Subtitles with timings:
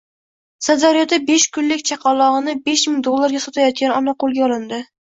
[0.67, 4.87] Sirdaryoda besh kunlik chaqalog‘inibeshming dollarga sotayotgan ona qo‘lga olindi